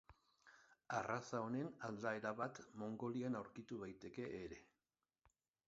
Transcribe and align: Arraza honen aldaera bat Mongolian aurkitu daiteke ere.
Arraza 0.99 1.41
honen 1.47 1.67
aldaera 1.89 2.33
bat 2.41 2.63
Mongolian 2.85 3.39
aurkitu 3.43 3.81
daiteke 3.85 4.29
ere. 4.43 4.61